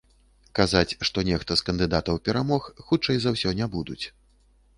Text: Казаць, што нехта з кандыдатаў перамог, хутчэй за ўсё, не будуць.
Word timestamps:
Казаць, 0.59 0.95
што 1.09 1.23
нехта 1.27 1.57
з 1.61 1.65
кандыдатаў 1.67 2.15
перамог, 2.31 2.71
хутчэй 2.89 3.17
за 3.27 3.37
ўсё, 3.37 3.55
не 3.61 3.71
будуць. 3.79 4.01